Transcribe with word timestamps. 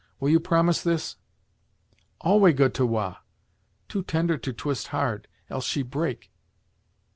Will 0.19 0.29
you 0.31 0.39
promise 0.39 0.81
this?" 0.81 1.17
"Alway 2.21 2.53
good 2.53 2.73
to 2.73 2.87
Wah! 2.87 3.17
too 3.87 4.01
tender 4.01 4.35
to 4.35 4.51
twist 4.51 4.87
hard; 4.87 5.27
else 5.47 5.63
she 5.67 5.83
break." 5.83 6.31